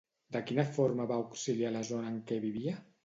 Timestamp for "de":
0.35-0.39